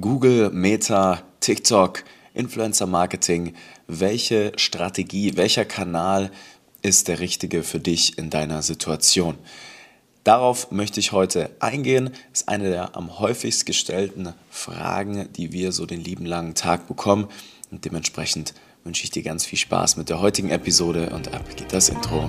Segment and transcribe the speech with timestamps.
[0.00, 2.04] Google, Meta, TikTok,
[2.34, 3.54] Influencer Marketing,
[3.86, 6.30] welche Strategie, welcher Kanal
[6.82, 9.36] ist der richtige für dich in deiner Situation?
[10.24, 12.10] Darauf möchte ich heute eingehen.
[12.30, 16.86] Das ist eine der am häufigst gestellten Fragen, die wir so den lieben langen Tag
[16.86, 17.28] bekommen.
[17.70, 18.54] Und dementsprechend
[18.84, 22.28] wünsche ich dir ganz viel Spaß mit der heutigen Episode und ab geht das Intro.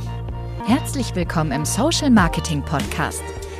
[0.65, 3.23] Herzlich willkommen im Social Marketing Podcast,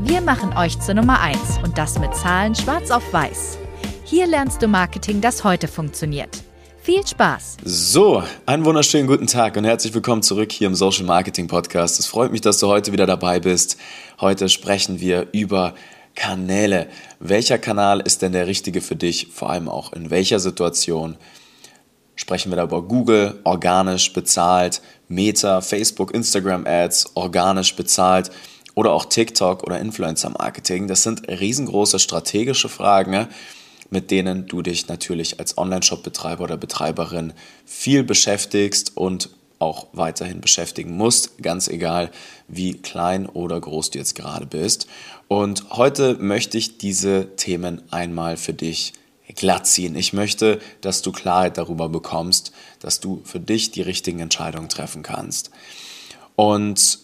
[0.00, 3.58] Wir machen euch zur Nummer 1 und das mit Zahlen schwarz auf weiß.
[4.04, 6.44] Hier lernst du Marketing, das heute funktioniert.
[6.80, 7.56] Viel Spaß!
[7.64, 11.98] So, einen wunderschönen guten Tag und herzlich willkommen zurück hier im Social Marketing Podcast.
[11.98, 13.76] Es freut mich, dass du heute wieder dabei bist.
[14.20, 15.74] Heute sprechen wir über
[16.14, 16.86] Kanäle.
[17.18, 19.26] Welcher Kanal ist denn der richtige für dich?
[19.32, 21.16] Vor allem auch in welcher Situation?
[22.14, 28.30] Sprechen wir da über Google, organisch bezahlt, Meta, Facebook, Instagram Ads, organisch bezahlt
[28.78, 30.86] oder auch TikTok oder Influencer Marketing?
[30.86, 33.28] Das sind riesengroße strategische Fragen
[33.90, 37.32] mit denen du dich natürlich als Online-Shop-Betreiber oder Betreiberin
[37.64, 42.10] viel beschäftigst und auch weiterhin beschäftigen musst, ganz egal
[42.46, 44.86] wie klein oder groß du jetzt gerade bist.
[45.26, 48.92] Und heute möchte ich diese Themen einmal für dich
[49.34, 49.96] glatt ziehen.
[49.96, 55.02] Ich möchte, dass du Klarheit darüber bekommst, dass du für dich die richtigen Entscheidungen treffen
[55.02, 55.50] kannst.
[56.36, 57.00] Und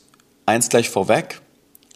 [0.47, 1.41] eins gleich vorweg,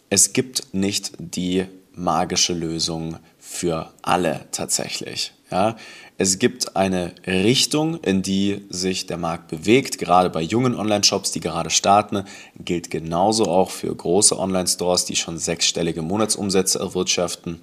[0.09, 5.33] es gibt nicht die magische Lösung für alle tatsächlich.
[5.51, 5.75] Ja,
[6.17, 11.39] es gibt eine Richtung, in die sich der Markt bewegt, gerade bei jungen Online-Shops, die
[11.39, 12.23] gerade starten,
[12.57, 17.59] gilt genauso auch für große Online-Stores, die schon sechsstellige Monatsumsätze erwirtschaften.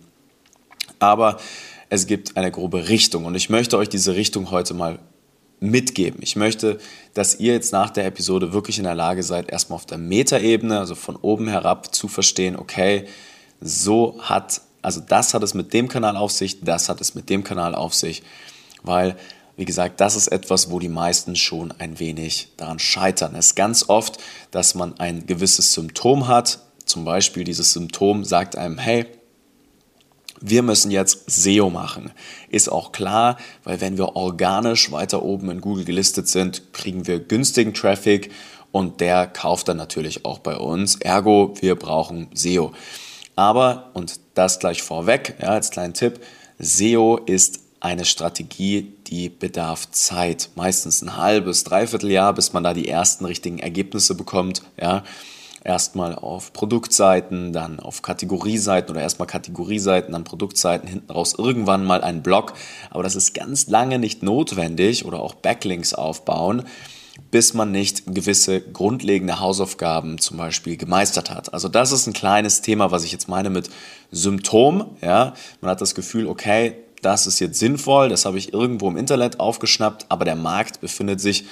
[0.98, 1.38] Aber
[1.90, 4.98] es gibt eine grobe Richtung und ich möchte euch diese Richtung heute mal
[5.60, 6.20] mitgeben.
[6.22, 6.78] Ich möchte,
[7.14, 10.78] dass ihr jetzt nach der Episode wirklich in der Lage seid, erstmal auf der Metaebene,
[10.78, 13.06] also von oben herab, zu verstehen, okay,
[13.60, 17.28] so hat also das hat es mit dem Kanal auf sich, das hat es mit
[17.28, 18.22] dem Kanal auf sich,
[18.84, 19.16] weil,
[19.56, 23.34] wie gesagt, das ist etwas, wo die meisten schon ein wenig daran scheitern.
[23.34, 24.18] Es ist ganz oft,
[24.52, 29.06] dass man ein gewisses Symptom hat, zum Beispiel dieses Symptom sagt einem, hey,
[30.40, 32.12] wir müssen jetzt SEO machen.
[32.48, 37.20] Ist auch klar, weil wenn wir organisch weiter oben in Google gelistet sind, kriegen wir
[37.20, 38.30] günstigen Traffic
[38.72, 40.96] und der kauft dann natürlich auch bei uns.
[40.96, 42.72] Ergo, wir brauchen SEO.
[43.34, 46.20] Aber, und das gleich vorweg, ja, als kleinen Tipp,
[46.58, 50.50] SEO ist eine Strategie, die bedarf Zeit.
[50.54, 54.62] Meistens ein halbes, dreiviertel Jahr, bis man da die ersten richtigen Ergebnisse bekommt.
[54.80, 55.04] Ja.
[55.66, 62.04] Erstmal auf Produktseiten, dann auf Kategorieseiten oder erstmal Kategorieseiten, dann Produktseiten, hinten raus irgendwann mal
[62.04, 62.52] ein Blog.
[62.90, 66.62] Aber das ist ganz lange nicht notwendig oder auch Backlinks aufbauen
[67.30, 71.54] bis man nicht gewisse grundlegende Hausaufgaben zum Beispiel gemeistert hat.
[71.54, 73.70] Also das ist ein kleines Thema, was ich jetzt meine mit
[74.12, 74.98] Symptom.
[75.00, 78.98] Ja, man hat das Gefühl, okay, das ist jetzt sinnvoll, das habe ich irgendwo im
[78.98, 81.46] Internet aufgeschnappt, aber der Markt befindet sich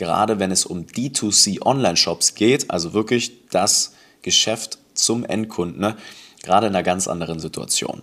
[0.00, 5.96] gerade, wenn es um D2C Online-Shops geht, also wirklich das Geschäft zum Endkunden, ne,
[6.42, 8.02] gerade in einer ganz anderen Situation.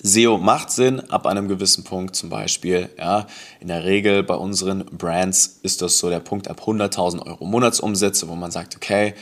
[0.00, 2.88] SEO macht Sinn ab einem gewissen Punkt zum Beispiel.
[2.98, 3.26] Ja,
[3.58, 8.28] in der Regel bei unseren Brands ist das so der Punkt ab 100.000 Euro Monatsumsätze,
[8.28, 9.14] wo man sagt, okay,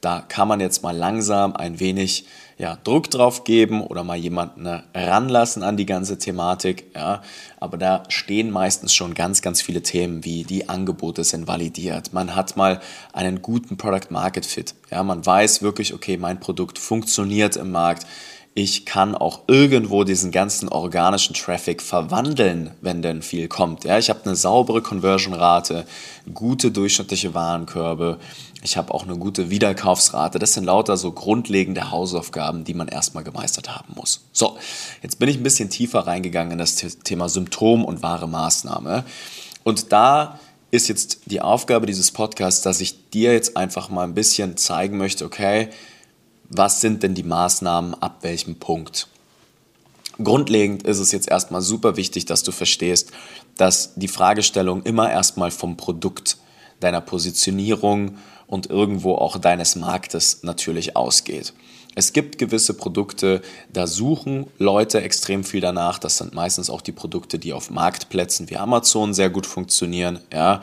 [0.00, 2.26] da kann man jetzt mal langsam ein wenig
[2.58, 6.86] ja, Druck drauf geben oder mal jemanden ranlassen an die ganze Thematik.
[6.94, 7.22] Ja.
[7.58, 12.12] Aber da stehen meistens schon ganz, ganz viele Themen wie die Angebote sind validiert.
[12.14, 12.80] Man hat mal
[13.12, 14.74] einen guten Product Market Fit.
[14.90, 15.02] Ja.
[15.02, 18.06] Man weiß wirklich, okay, mein Produkt funktioniert im Markt
[18.58, 23.84] ich kann auch irgendwo diesen ganzen organischen Traffic verwandeln, wenn denn viel kommt.
[23.84, 25.86] Ja, ich habe eine saubere Conversion-Rate,
[26.32, 28.18] gute durchschnittliche Warenkörbe,
[28.62, 30.38] ich habe auch eine gute Wiederkaufsrate.
[30.38, 34.22] Das sind lauter so grundlegende Hausaufgaben, die man erstmal gemeistert haben muss.
[34.32, 34.56] So,
[35.02, 39.04] jetzt bin ich ein bisschen tiefer reingegangen in das Thema Symptom und wahre Maßnahme.
[39.64, 44.14] Und da ist jetzt die Aufgabe dieses Podcasts, dass ich dir jetzt einfach mal ein
[44.14, 45.68] bisschen zeigen möchte, okay,
[46.48, 49.08] was sind denn die Maßnahmen ab welchem Punkt.
[50.22, 53.12] Grundlegend ist es jetzt erstmal super wichtig, dass du verstehst,
[53.56, 56.38] dass die Fragestellung immer erstmal vom Produkt,
[56.80, 61.52] deiner Positionierung und irgendwo auch deines Marktes natürlich ausgeht.
[61.94, 63.40] Es gibt gewisse Produkte,
[63.72, 65.98] da suchen Leute extrem viel danach.
[65.98, 70.20] Das sind meistens auch die Produkte, die auf Marktplätzen wie Amazon sehr gut funktionieren.
[70.30, 70.62] Ja,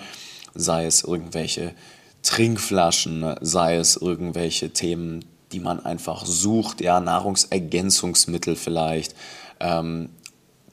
[0.53, 1.73] sei es irgendwelche
[2.21, 9.15] Trinkflaschen, sei es irgendwelche Themen, die man einfach sucht, ja, Nahrungsergänzungsmittel vielleicht,
[9.59, 10.09] ähm,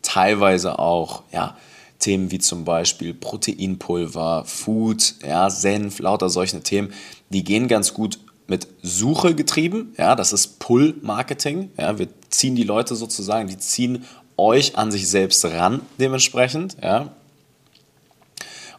[0.03, 1.57] teilweise auch, ja,
[1.99, 6.93] Themen wie zum Beispiel Proteinpulver, Food, ja, Senf, lauter solche Themen,
[7.29, 9.95] die gehen ganz gut mit Suche getrieben.
[9.97, 11.71] Ja, das ist Pull-Marketing.
[11.79, 14.05] Ja, wir ziehen die Leute sozusagen, die ziehen
[14.37, 16.77] euch an sich selbst ran dementsprechend.
[16.83, 17.13] Ja.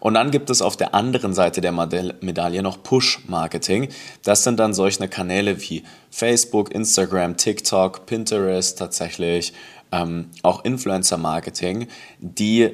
[0.01, 3.89] Und dann gibt es auf der anderen Seite der Medaille noch Push-Marketing.
[4.23, 9.53] Das sind dann solche Kanäle wie Facebook, Instagram, TikTok, Pinterest tatsächlich,
[9.91, 11.87] ähm, auch Influencer-Marketing,
[12.19, 12.71] die,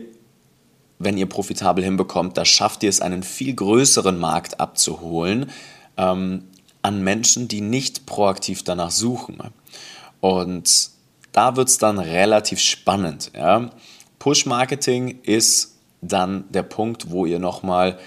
[1.00, 5.52] wenn ihr profitabel hinbekommt, da schafft ihr es, einen viel größeren Markt abzuholen
[5.98, 6.46] ähm,
[6.82, 9.38] an Menschen, die nicht proaktiv danach suchen.
[10.22, 10.92] Und
[11.34, 13.32] da wird es dann relativ spannend.
[13.36, 13.70] Ja?
[14.18, 17.98] Push-Marketing ist dann der Punkt, wo ihr nochmal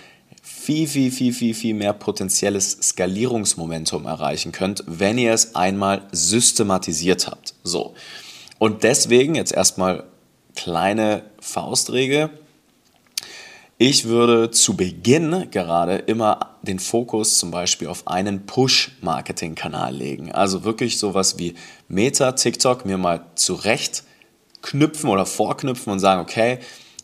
[0.42, 7.26] viel, viel, viel, viel, viel mehr potenzielles Skalierungsmomentum erreichen könnt, wenn ihr es einmal systematisiert
[7.26, 7.54] habt.
[7.62, 7.94] So.
[8.58, 10.04] Und deswegen jetzt erstmal
[10.54, 12.30] kleine Faustregel.
[13.78, 20.32] Ich würde zu Beginn gerade immer den Fokus zum Beispiel auf einen Push-Marketing-Kanal legen.
[20.32, 21.54] Also wirklich sowas wie
[21.88, 24.04] Meta, TikTok mir mal zurecht
[24.60, 26.58] knüpfen oder vorknüpfen und sagen, okay,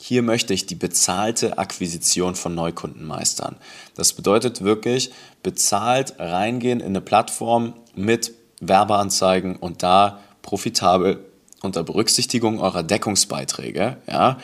[0.06, 3.56] hier möchte ich die bezahlte Akquisition von Neukunden meistern.
[3.97, 5.11] Das bedeutet wirklich
[5.43, 11.25] bezahlt reingehen in eine Plattform mit Werbeanzeigen und da profitabel
[11.61, 13.97] unter Berücksichtigung eurer Deckungsbeiträge.
[14.06, 14.38] Ja,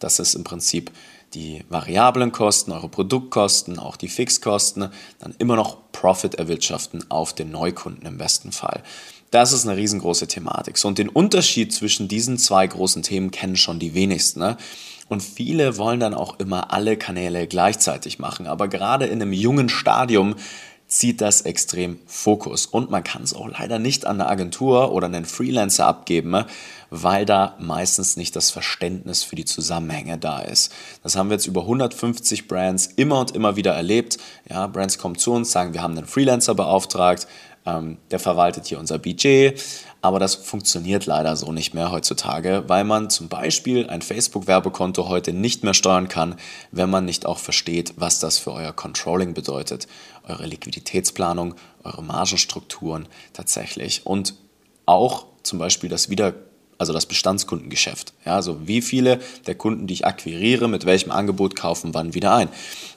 [0.00, 0.90] das ist im Prinzip
[1.34, 4.88] die variablen Kosten, eure Produktkosten, auch die Fixkosten,
[5.18, 8.82] dann immer noch Profit erwirtschaften auf den Neukunden im besten Fall.
[9.32, 10.76] Das ist eine riesengroße Thematik.
[10.76, 14.40] So, und den Unterschied zwischen diesen zwei großen Themen kennen schon die wenigsten.
[14.40, 14.58] Ne?
[15.08, 18.46] Und viele wollen dann auch immer alle Kanäle gleichzeitig machen.
[18.46, 20.34] Aber gerade in einem jungen Stadium
[20.86, 22.66] zieht das extrem Fokus.
[22.66, 26.44] Und man kann es auch leider nicht an eine Agentur oder einen Freelancer abgeben,
[26.90, 30.70] weil da meistens nicht das Verständnis für die Zusammenhänge da ist.
[31.02, 34.18] Das haben wir jetzt über 150 Brands immer und immer wieder erlebt.
[34.50, 37.26] Ja, Brands kommen zu uns, sagen, wir haben einen Freelancer beauftragt,
[37.66, 39.62] ähm, der verwaltet hier unser Budget.
[40.00, 45.32] Aber das funktioniert leider so nicht mehr heutzutage, weil man zum Beispiel ein Facebook-Werbekonto heute
[45.32, 46.36] nicht mehr steuern kann,
[46.72, 49.86] wenn man nicht auch versteht, was das für euer Controlling bedeutet,
[50.26, 51.54] eure Liquiditätsplanung,
[51.84, 54.34] eure Margenstrukturen tatsächlich und
[54.86, 56.34] auch zum Beispiel das Wieder
[56.82, 58.12] also das Bestandskundengeschäft.
[58.26, 62.34] Ja, also wie viele der Kunden, die ich akquiriere, mit welchem Angebot kaufen wann wieder
[62.34, 62.48] ein.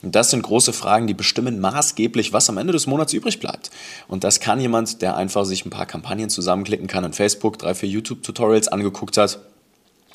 [0.02, 3.70] Und das sind große Fragen, die bestimmen maßgeblich, was am Ende des Monats übrig bleibt.
[4.08, 7.76] Und das kann jemand, der einfach sich ein paar Kampagnen zusammenklicken kann in Facebook, drei,
[7.76, 9.38] vier YouTube-Tutorials angeguckt hat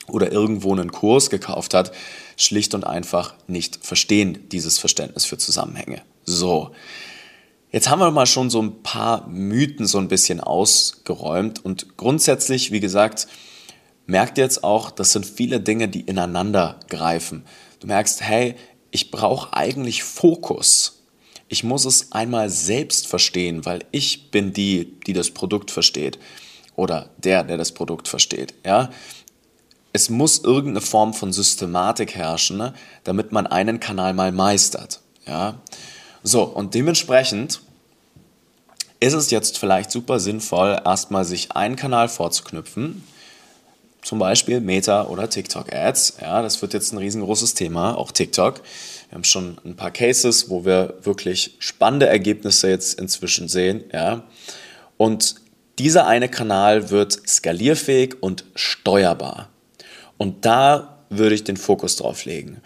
[0.09, 1.93] oder irgendwo einen Kurs gekauft hat,
[2.37, 6.03] schlicht und einfach nicht verstehen, dieses Verständnis für Zusammenhänge.
[6.25, 6.73] So.
[7.73, 12.73] Jetzt haben wir mal schon so ein paar Mythen so ein bisschen ausgeräumt und grundsätzlich,
[12.73, 13.29] wie gesagt,
[14.11, 17.45] merkt jetzt auch, das sind viele Dinge, die ineinander greifen.
[17.81, 18.57] Du merkst, hey,
[18.91, 21.03] ich brauche eigentlich Fokus.
[21.49, 26.19] Ich muss es einmal selbst verstehen, weil ich bin die, die das Produkt versteht
[26.77, 28.55] oder der, der das Produkt versteht.
[28.65, 28.91] Ja?
[29.93, 32.75] Es muss irgendeine Form von Systematik herrschen, ne,
[33.05, 35.01] damit man einen Kanal mal meistert.
[35.27, 35.61] Ja?
[36.23, 37.63] So, und dementsprechend
[39.01, 43.03] ist es jetzt vielleicht super sinnvoll, erstmal sich einen Kanal vorzuknüpfen,
[44.03, 46.15] zum Beispiel Meta oder TikTok Ads.
[46.21, 48.63] Ja, das wird jetzt ein riesengroßes Thema, auch TikTok.
[49.09, 53.85] Wir haben schon ein paar Cases, wo wir wirklich spannende Ergebnisse jetzt inzwischen sehen.
[53.93, 54.25] Ja,
[54.97, 55.37] und
[55.79, 59.49] dieser eine Kanal wird skalierfähig und steuerbar.
[60.19, 62.61] Und da würde ich den Fokus drauf legen.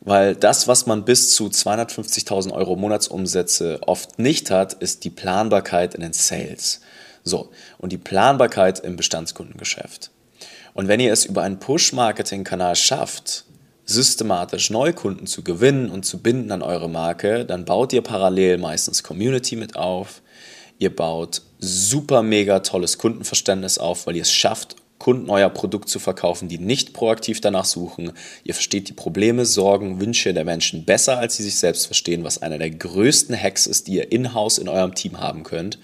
[0.00, 5.94] Weil das, was man bis zu 250.000 Euro Monatsumsätze oft nicht hat, ist die Planbarkeit
[5.94, 6.80] in den Sales.
[7.24, 10.10] So, und die Planbarkeit im Bestandskundengeschäft.
[10.74, 13.44] Und wenn ihr es über einen Push-Marketing-Kanal schafft,
[13.84, 19.02] systematisch Neukunden zu gewinnen und zu binden an eure Marke, dann baut ihr parallel meistens
[19.02, 20.22] Community mit auf.
[20.78, 26.00] Ihr baut super mega tolles Kundenverständnis auf, weil ihr es schafft, Kunden euer Produkt zu
[26.00, 28.12] verkaufen, die nicht proaktiv danach suchen.
[28.44, 32.42] Ihr versteht die Probleme, Sorgen, Wünsche der Menschen besser, als sie sich selbst verstehen, was
[32.42, 35.78] einer der größten Hacks ist, die ihr in-house in eurem Team haben könnt.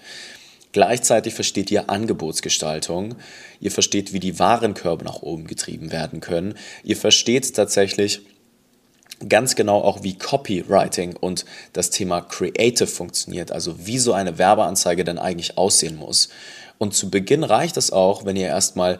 [0.75, 3.15] Gleichzeitig versteht ihr Angebotsgestaltung,
[3.61, 8.23] ihr versteht, wie die Warenkörbe nach oben getrieben werden können, ihr versteht tatsächlich
[9.29, 15.05] ganz genau auch, wie Copywriting und das Thema Creative funktioniert, also wie so eine Werbeanzeige
[15.05, 16.27] dann eigentlich aussehen muss.
[16.77, 18.99] Und zu Beginn reicht es auch, wenn ihr erstmal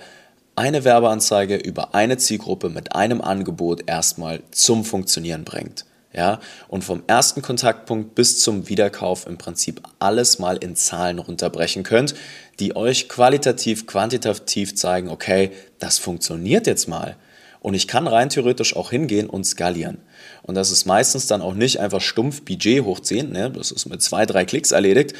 [0.56, 5.84] eine Werbeanzeige über eine Zielgruppe mit einem Angebot erstmal zum Funktionieren bringt.
[6.16, 11.84] Ja, und vom ersten Kontaktpunkt bis zum Wiederkauf im Prinzip alles mal in Zahlen runterbrechen
[11.84, 12.16] könnt,
[12.60, 17.18] die euch qualitativ, quantitativ zeigen, okay, das funktioniert jetzt mal.
[17.60, 19.98] Und ich kann rein theoretisch auch hingehen und skalieren.
[20.44, 23.52] Und das ist meistens dann auch nicht einfach stumpf Budget hochziehen, ne?
[23.52, 25.16] das ist mit zwei, drei Klicks erledigt,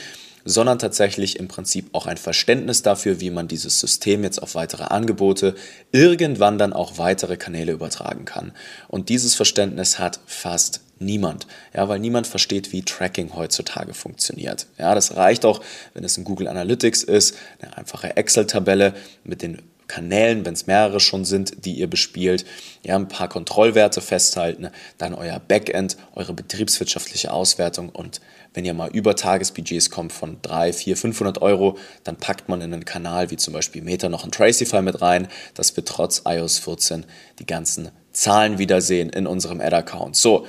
[0.46, 4.84] sondern tatsächlich im Prinzip auch ein Verständnis dafür, wie man dieses System jetzt auf weitere
[4.84, 5.56] Angebote
[5.92, 8.54] irgendwann dann auch weitere Kanäle übertragen kann.
[8.88, 11.48] Und dieses Verständnis hat fast niemand.
[11.74, 14.68] Ja, weil niemand versteht, wie Tracking heutzutage funktioniert.
[14.78, 15.62] Ja, das reicht auch,
[15.94, 21.00] wenn es in Google Analytics ist, eine einfache Excel-Tabelle mit den Kanälen, wenn es mehrere
[21.00, 22.46] schon sind, die ihr bespielt,
[22.84, 28.20] ja, ein paar Kontrollwerte festhalten, dann euer Backend, eure betriebswirtschaftliche Auswertung und
[28.56, 32.74] wenn ihr mal über Tagesbudgets kommt von 3, 4, 500 Euro, dann packt man in
[32.74, 36.60] einen Kanal wie zum Beispiel Meta noch ein Tracify mit rein, dass wir trotz iOS
[36.60, 37.06] 14
[37.40, 40.16] die ganzen Zahlen wiedersehen in unserem Ad-Account.
[40.16, 40.48] So,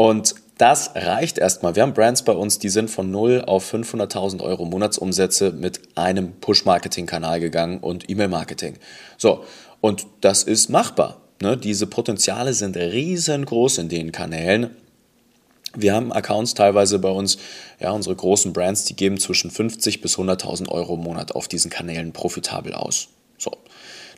[0.00, 1.76] und das reicht erstmal.
[1.76, 6.32] Wir haben Brands bei uns, die sind von 0 auf 500.000 Euro Monatsumsätze mit einem
[6.40, 8.78] Push-Marketing-Kanal gegangen und E-Mail-Marketing.
[9.18, 9.44] So,
[9.82, 11.20] und das ist machbar.
[11.42, 11.58] Ne?
[11.58, 14.70] Diese Potenziale sind riesengroß in den Kanälen.
[15.76, 17.36] Wir haben Accounts teilweise bei uns,
[17.78, 21.70] ja, unsere großen Brands, die geben zwischen 50 bis 100.000 Euro im Monat auf diesen
[21.70, 23.08] Kanälen profitabel aus.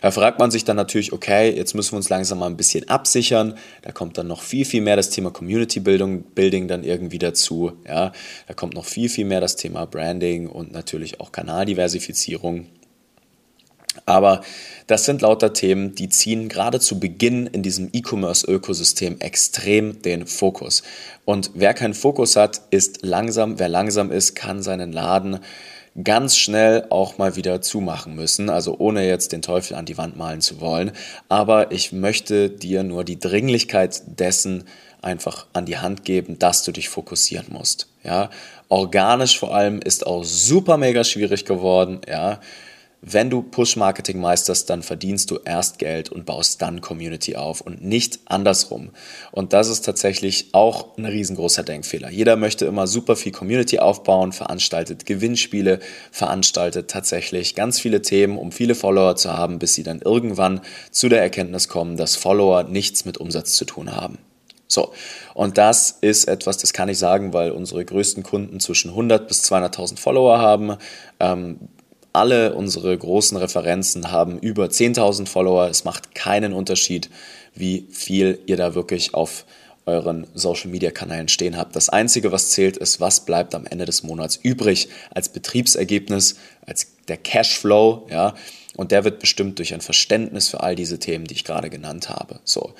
[0.02, 2.88] Da fragt man sich dann natürlich, okay, jetzt müssen wir uns langsam mal ein bisschen
[2.88, 3.54] absichern.
[3.82, 7.72] Da kommt dann noch viel, viel mehr das Thema Community Building, Building dann irgendwie dazu.
[7.86, 8.12] Ja,
[8.48, 12.66] da kommt noch viel, viel mehr das Thema Branding und natürlich auch Kanaldiversifizierung.
[14.04, 14.40] Aber
[14.88, 20.82] das sind lauter Themen, die ziehen gerade zu Beginn in diesem E-Commerce-Ökosystem extrem den Fokus.
[21.24, 23.60] Und wer keinen Fokus hat, ist langsam.
[23.60, 25.38] Wer langsam ist, kann seinen Laden
[26.02, 30.16] ganz schnell auch mal wieder zumachen müssen, also ohne jetzt den Teufel an die Wand
[30.16, 30.92] malen zu wollen.
[31.28, 34.64] Aber ich möchte dir nur die Dringlichkeit dessen
[35.02, 37.88] einfach an die Hand geben, dass du dich fokussieren musst.
[38.04, 38.30] Ja,
[38.68, 42.00] organisch vor allem ist auch super mega schwierig geworden.
[42.08, 42.40] Ja,
[43.04, 47.84] wenn du Push-Marketing meisterst, dann verdienst du erst Geld und baust dann Community auf und
[47.84, 48.90] nicht andersrum.
[49.32, 52.10] Und das ist tatsächlich auch ein riesengroßer Denkfehler.
[52.10, 55.80] Jeder möchte immer super viel Community aufbauen, veranstaltet Gewinnspiele,
[56.12, 60.60] veranstaltet tatsächlich ganz viele Themen, um viele Follower zu haben, bis sie dann irgendwann
[60.92, 64.18] zu der Erkenntnis kommen, dass Follower nichts mit Umsatz zu tun haben.
[64.72, 64.94] So,
[65.34, 69.42] und das ist etwas, das kann ich sagen, weil unsere größten Kunden zwischen 100 bis
[69.44, 70.76] 200.000 Follower haben.
[71.20, 71.68] Ähm,
[72.12, 75.68] alle unsere großen Referenzen haben über 10.000 Follower.
[75.68, 77.10] Es macht keinen Unterschied,
[77.54, 79.44] wie viel ihr da wirklich auf
[79.86, 81.74] euren Social Media Kanälen stehen habt.
[81.74, 86.91] Das einzige, was zählt, ist, was bleibt am Ende des Monats übrig als Betriebsergebnis, als
[87.08, 88.34] der Cashflow, ja.
[88.74, 92.08] Und der wird bestimmt durch ein Verständnis für all diese Themen, die ich gerade genannt
[92.08, 92.40] habe.
[92.44, 92.72] So.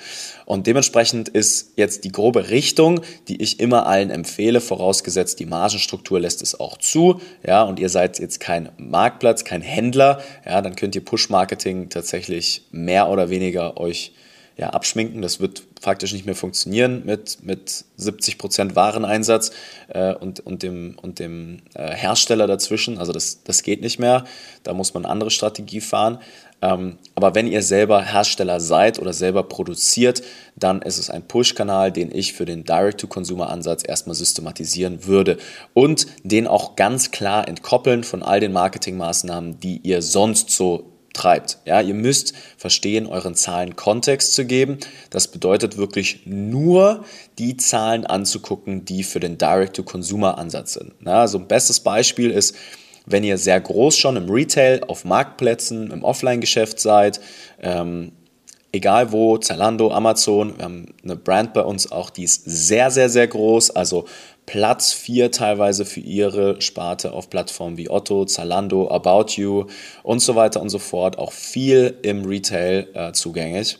[0.45, 6.19] Und dementsprechend ist jetzt die grobe Richtung, die ich immer allen empfehle, vorausgesetzt die Margenstruktur
[6.19, 10.75] lässt es auch zu, ja, und ihr seid jetzt kein Marktplatz, kein Händler, ja, dann
[10.75, 14.13] könnt ihr Push-Marketing tatsächlich mehr oder weniger euch
[14.57, 15.21] ja, abschminken.
[15.21, 19.51] Das wird faktisch nicht mehr funktionieren mit, mit 70% Wareneinsatz
[19.89, 22.97] äh, und, und dem, und dem äh, Hersteller dazwischen.
[22.97, 24.23] Also das, das geht nicht mehr.
[24.63, 26.19] Da muss man eine andere Strategie fahren.
[26.61, 30.21] Ähm, aber wenn ihr selber Hersteller seid oder selber produziert,
[30.55, 35.37] dann ist es ein Push-Kanal, den ich für den Direct-to-Consumer-Ansatz erstmal systematisieren würde
[35.73, 41.59] und den auch ganz klar entkoppeln von all den Marketingmaßnahmen, die ihr sonst so treibt.
[41.65, 44.79] Ja, ihr müsst verstehen, euren Zahlen Kontext zu geben.
[45.09, 47.05] Das bedeutet wirklich nur
[47.37, 50.93] die Zahlen anzugucken, die für den Direct-to-Consumer-Ansatz sind.
[51.05, 52.55] Ja, also ein bestes Beispiel ist,
[53.05, 57.19] wenn ihr sehr groß schon im Retail, auf Marktplätzen, im Offline-Geschäft seid,
[57.61, 58.13] ähm,
[58.71, 63.09] egal wo, Zalando, Amazon, wir haben eine Brand bei uns auch, die ist sehr, sehr,
[63.09, 64.05] sehr groß, also
[64.45, 69.65] Platz 4 teilweise für ihre Sparte auf Plattformen wie Otto, Zalando, About You
[70.03, 73.79] und so weiter und so fort, auch viel im Retail äh, zugänglich.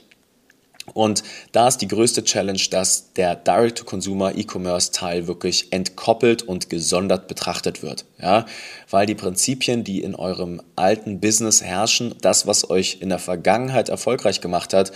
[0.93, 7.82] Und da ist die größte Challenge, dass der Direct-to-Consumer E-Commerce-Teil wirklich entkoppelt und gesondert betrachtet
[7.82, 8.05] wird.
[8.22, 8.46] Ja?
[8.89, 13.88] Weil die Prinzipien, die in eurem alten Business herrschen, das, was euch in der Vergangenheit
[13.88, 14.91] erfolgreich gemacht hat,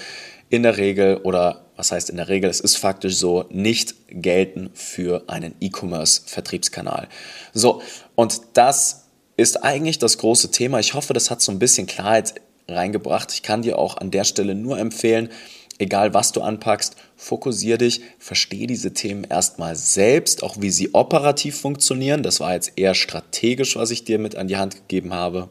[0.49, 4.69] in der Regel oder was heißt in der Regel, es ist faktisch so, nicht gelten
[4.73, 7.07] für einen E-Commerce-Vertriebskanal.
[7.53, 7.81] So,
[8.15, 9.05] und das
[9.37, 10.79] ist eigentlich das große Thema.
[10.79, 13.31] Ich hoffe, das hat so ein bisschen Klarheit reingebracht.
[13.31, 15.29] Ich kann dir auch an der Stelle nur empfehlen,
[15.77, 21.61] egal was du anpackst, fokussier dich, verstehe diese Themen erstmal selbst, auch wie sie operativ
[21.61, 22.23] funktionieren.
[22.23, 25.49] Das war jetzt eher strategisch, was ich dir mit an die Hand gegeben habe.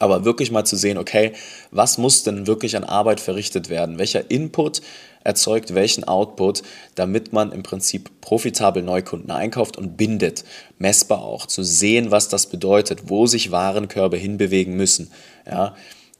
[0.00, 1.32] Aber wirklich mal zu sehen, okay,
[1.70, 3.98] was muss denn wirklich an Arbeit verrichtet werden?
[3.98, 4.80] Welcher Input
[5.22, 6.62] erzeugt welchen Output,
[6.94, 10.44] damit man im Prinzip profitabel Neukunden einkauft und bindet,
[10.78, 15.10] messbar auch, zu sehen, was das bedeutet, wo sich Warenkörbe hinbewegen müssen.
[15.46, 15.74] Ja,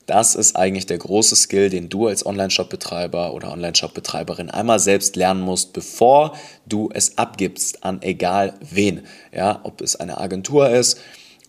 [0.04, 5.40] das ist eigentlich der große Skill, den du als Online-Shop-Betreiber oder Online-Shop-Betreiberin einmal selbst lernen
[5.40, 9.02] musst, bevor du es abgibst an egal wen.
[9.32, 11.00] Ja, ob es eine Agentur ist,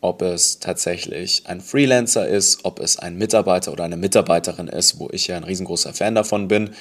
[0.01, 5.09] ob es tatsächlich ein Freelancer ist, ob es ein Mitarbeiter oder eine Mitarbeiterin ist, wo
[5.11, 6.71] ich ja ein riesengroßer Fan davon bin.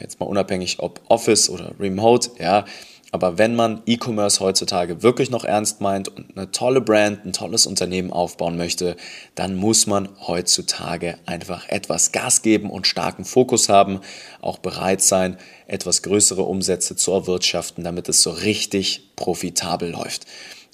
[0.00, 2.64] Jetzt mal unabhängig, ob Office oder Remote, ja.
[3.12, 7.66] Aber wenn man E-Commerce heutzutage wirklich noch ernst meint und eine tolle Brand, ein tolles
[7.66, 8.94] Unternehmen aufbauen möchte,
[9.34, 13.98] dann muss man heutzutage einfach etwas Gas geben und starken Fokus haben,
[14.40, 20.26] auch bereit sein, etwas größere Umsätze zu erwirtschaften, damit es so richtig profitabel läuft.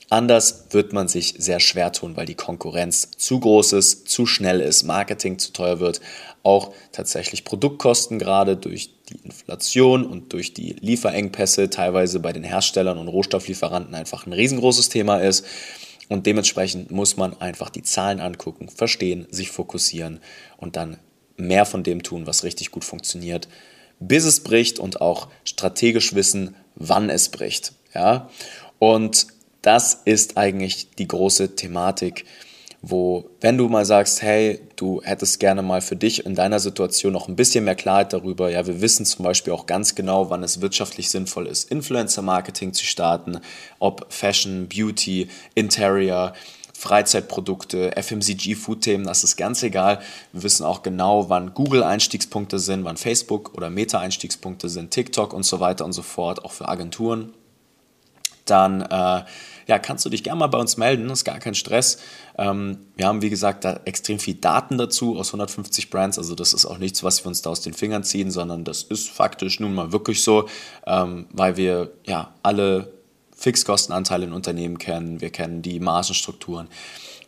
[0.09, 4.61] Anders wird man sich sehr schwer tun, weil die Konkurrenz zu groß ist, zu schnell
[4.61, 6.01] ist, Marketing zu teuer wird,
[6.45, 12.99] auch tatsächlich Produktkosten gerade durch die Inflation und durch die Lieferengpässe teilweise bei den Herstellern
[12.99, 15.45] und Rohstofflieferanten einfach ein riesengroßes Thema ist.
[16.09, 20.21] Und dementsprechend muss man einfach die Zahlen angucken, verstehen, sich fokussieren
[20.57, 20.99] und dann
[21.37, 23.49] mehr von dem tun, was richtig gut funktioniert,
[23.99, 27.73] bis es bricht und auch strategisch wissen, wann es bricht.
[27.93, 28.31] Ja?
[28.79, 29.27] Und
[29.67, 32.25] das ist eigentlich die große Thematik,
[32.83, 37.13] wo, wenn du mal sagst, hey, du hättest gerne mal für dich in deiner Situation
[37.13, 40.45] noch ein bisschen mehr Klarheit darüber, ja, wir wissen zum Beispiel auch ganz genau, wann
[40.45, 43.41] es wirtschaftlich sinnvoll ist, Influencer-Marketing zu starten,
[43.81, 46.35] ob Fashion, Beauty, Interior,
[46.79, 49.99] Freizeitprodukte, FMCG, Food-Themen, das ist ganz egal.
[50.33, 55.59] Wir wissen auch genau, wann Google-Einstiegspunkte sind, wann Facebook oder Meta-Einstiegspunkte sind, TikTok und so
[55.59, 57.33] weiter und so fort, auch für Agenturen.
[58.45, 59.25] Dann äh,
[59.67, 61.99] ja, kannst du dich gerne mal bei uns melden, ist gar kein Stress.
[62.39, 66.53] Ähm, wir haben, wie gesagt, da extrem viel Daten dazu aus 150 Brands, also das
[66.53, 69.61] ist auch nichts, was wir uns da aus den Fingern ziehen, sondern das ist faktisch
[69.61, 70.49] nun mal wirklich so,
[70.87, 72.93] ähm, weil wir ja alle
[73.37, 76.69] Fixkostenanteile in Unternehmen kennen, wir kennen die Margenstrukturen.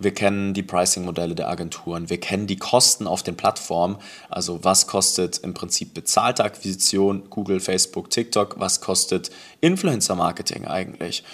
[0.01, 2.09] Wir kennen die Pricing-Modelle der Agenturen.
[2.09, 3.97] Wir kennen die Kosten auf den Plattformen.
[4.29, 8.61] Also was kostet im Prinzip bezahlte Akquisition, Google, Facebook, TikTok?
[8.61, 11.25] Was kostet Influencer-Marketing eigentlich?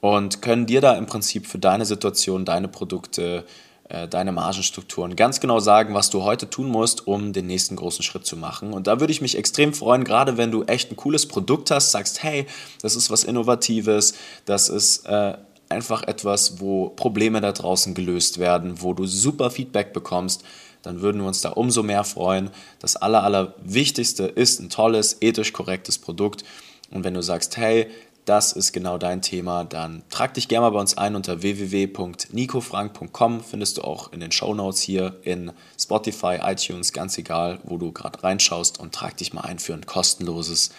[0.00, 3.44] Und können dir da im Prinzip für deine Situation, deine Produkte,
[3.88, 8.02] äh, deine Margenstrukturen ganz genau sagen, was du heute tun musst, um den nächsten großen
[8.02, 8.72] Schritt zu machen.
[8.72, 11.90] Und da würde ich mich extrem freuen, gerade wenn du echt ein cooles Produkt hast,
[11.90, 12.46] sagst, hey,
[12.82, 15.34] das ist was Innovatives, das ist äh,
[15.68, 20.44] einfach etwas, wo Probleme da draußen gelöst werden, wo du super Feedback bekommst,
[20.82, 22.50] dann würden wir uns da umso mehr freuen.
[22.78, 26.44] Das Aller, Allerwichtigste ist ein tolles, ethisch korrektes Produkt.
[26.90, 27.88] Und wenn du sagst, hey,
[28.28, 33.42] das ist genau dein Thema, dann trag dich gerne mal bei uns ein unter www.nicofrank.com.
[33.42, 37.90] Findest du auch in den Show Notes hier in Spotify, iTunes, ganz egal, wo du
[37.90, 40.72] gerade reinschaust und trag dich mal ein für ein kostenloses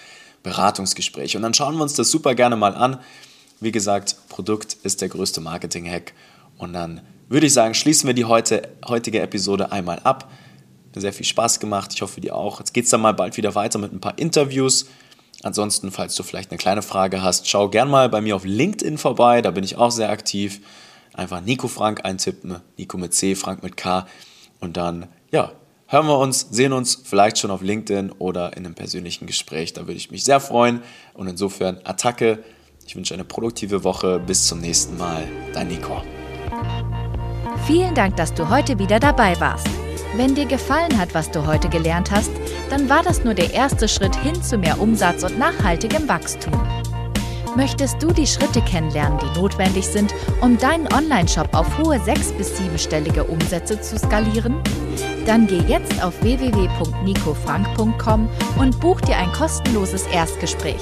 [0.44, 1.36] Beratungsgespräch.
[1.36, 3.00] Und dann schauen wir uns das super gerne mal an.
[3.60, 6.14] Wie gesagt, Produkt ist der größte Marketing-Hack.
[6.58, 10.32] Und dann würde ich sagen, schließen wir die heute, heutige Episode einmal ab.
[10.96, 11.94] Sehr viel Spaß gemacht.
[11.94, 12.60] Ich hoffe, dir auch.
[12.60, 14.86] Jetzt geht es dann mal bald wieder weiter mit ein paar Interviews.
[15.44, 18.98] Ansonsten, falls du vielleicht eine kleine Frage hast, schau gern mal bei mir auf LinkedIn
[18.98, 20.62] vorbei, da bin ich auch sehr aktiv.
[21.14, 24.08] Einfach Nico Frank eintippen, Nico mit C, Frank mit K
[24.60, 25.52] und dann, ja,
[25.88, 29.82] hören wir uns, sehen uns vielleicht schon auf LinkedIn oder in einem persönlichen Gespräch, da
[29.82, 30.82] würde ich mich sehr freuen
[31.14, 32.44] und insofern Attacke.
[32.86, 35.24] Ich wünsche eine produktive Woche, bis zum nächsten Mal,
[35.54, 36.02] dein Nico.
[37.66, 39.68] Vielen Dank, dass du heute wieder dabei warst.
[40.16, 42.32] Wenn dir gefallen hat, was du heute gelernt hast,
[42.70, 46.60] dann war das nur der erste Schritt hin zu mehr Umsatz und nachhaltigem Wachstum.
[47.56, 52.58] Möchtest du die Schritte kennenlernen, die notwendig sind, um deinen Online-Shop auf hohe sechs- bis
[52.58, 54.56] siebenstellige Umsätze zu skalieren?
[55.26, 60.82] Dann geh jetzt auf www.nicofrank.com und buch dir ein kostenloses Erstgespräch.